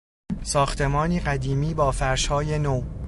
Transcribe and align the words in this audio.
ساختمانی 0.43 1.19
قدیمی 1.19 1.73
با 1.73 1.91
فرشهای 1.91 2.59
نو 2.59 2.81